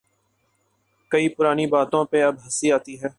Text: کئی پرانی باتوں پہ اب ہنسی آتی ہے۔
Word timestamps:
کئی 1.11 1.29
پرانی 1.29 1.65
باتوں 1.67 2.05
پہ 2.05 2.23
اب 2.23 2.35
ہنسی 2.45 2.71
آتی 2.71 3.01
ہے۔ 3.03 3.07